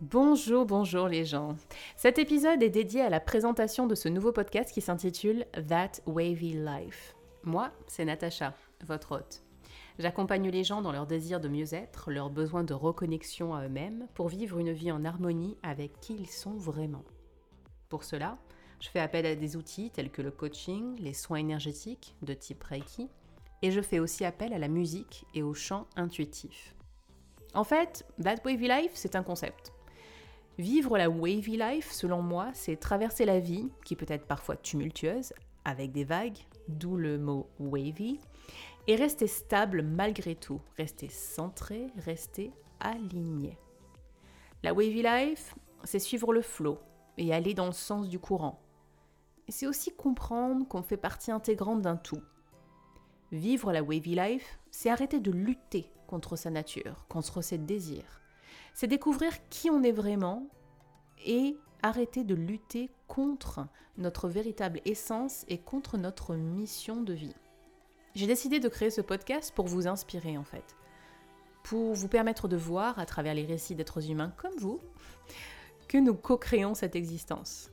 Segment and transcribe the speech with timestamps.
[0.00, 1.56] Bonjour, bonjour les gens.
[1.94, 6.54] Cet épisode est dédié à la présentation de ce nouveau podcast qui s'intitule That Wavy
[6.54, 7.14] Life.
[7.44, 8.54] Moi, c'est Natacha,
[8.86, 9.42] votre hôte.
[9.98, 14.28] J'accompagne les gens dans leur désir de mieux-être, leur besoin de reconnexion à eux-mêmes, pour
[14.28, 17.04] vivre une vie en harmonie avec qui ils sont vraiment.
[17.90, 18.38] Pour cela,
[18.80, 22.64] je fais appel à des outils tels que le coaching, les soins énergétiques de type
[22.64, 23.10] Reiki,
[23.60, 26.74] et je fais aussi appel à la musique et au chant intuitif.
[27.52, 29.74] En fait, That Wavy Life, c'est un concept.
[30.60, 35.32] Vivre la wavy life, selon moi, c'est traverser la vie, qui peut être parfois tumultueuse,
[35.64, 36.36] avec des vagues,
[36.68, 38.20] d'où le mot wavy,
[38.86, 43.56] et rester stable malgré tout, rester centré, rester aligné.
[44.62, 46.78] La wavy life, c'est suivre le flot
[47.16, 48.60] et aller dans le sens du courant.
[49.48, 52.20] C'est aussi comprendre qu'on fait partie intégrante d'un tout.
[53.32, 58.20] Vivre la wavy life, c'est arrêter de lutter contre sa nature, contre ses désirs
[58.74, 60.46] c'est découvrir qui on est vraiment
[61.24, 63.66] et arrêter de lutter contre
[63.98, 67.34] notre véritable essence et contre notre mission de vie.
[68.14, 70.76] J'ai décidé de créer ce podcast pour vous inspirer en fait,
[71.62, 74.80] pour vous permettre de voir à travers les récits d'êtres humains comme vous
[75.88, 77.70] que nous co-créons cette existence.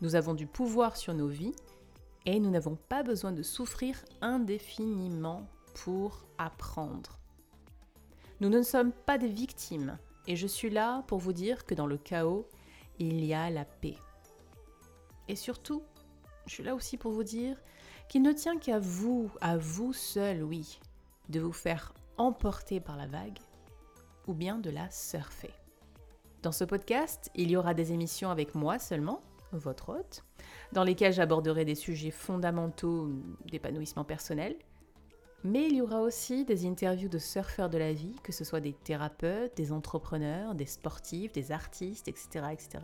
[0.00, 1.54] Nous avons du pouvoir sur nos vies
[2.26, 7.18] et nous n'avons pas besoin de souffrir indéfiniment pour apprendre.
[8.40, 11.86] Nous ne sommes pas des victimes, et je suis là pour vous dire que dans
[11.86, 12.48] le chaos,
[12.98, 13.96] il y a la paix.
[15.28, 15.82] Et surtout,
[16.46, 17.56] je suis là aussi pour vous dire
[18.08, 20.80] qu'il ne tient qu'à vous, à vous seul, oui,
[21.28, 23.38] de vous faire emporter par la vague
[24.26, 25.50] ou bien de la surfer.
[26.42, 30.24] Dans ce podcast, il y aura des émissions avec moi seulement, votre hôte,
[30.72, 33.10] dans lesquelles j'aborderai des sujets fondamentaux
[33.46, 34.56] d'épanouissement personnel,
[35.44, 38.60] mais il y aura aussi des interviews de surfeurs de la vie, que ce soit
[38.60, 42.46] des thérapeutes, des entrepreneurs, des sportifs, des artistes, etc.
[42.50, 42.78] etc.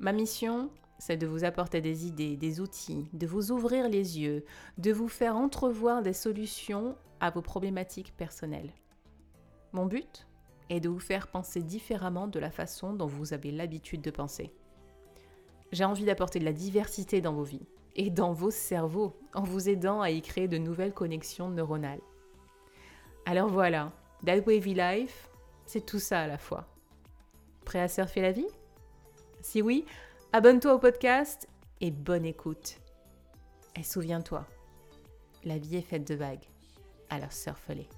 [0.00, 4.44] Ma mission, c'est de vous apporter des idées, des outils, de vous ouvrir les yeux,
[4.76, 8.72] de vous faire entrevoir des solutions à vos problématiques personnelles.
[9.72, 10.26] Mon but
[10.68, 14.52] est de vous faire penser différemment de la façon dont vous avez l'habitude de penser.
[15.70, 17.66] J'ai envie d'apporter de la diversité dans vos vies
[17.96, 22.00] et dans vos cerveaux en vous aidant à y créer de nouvelles connexions neuronales.
[23.26, 23.92] Alors voilà,
[24.24, 25.28] That Wavy Life,
[25.66, 26.66] c'est tout ça à la fois.
[27.64, 28.48] Prêt à surfer la vie?
[29.40, 29.84] Si oui,
[30.32, 31.48] abonne-toi au podcast
[31.80, 32.78] et bonne écoute.
[33.78, 34.46] Et souviens-toi,
[35.44, 36.46] la vie est faite de vagues,
[37.10, 37.88] alors surfe-les.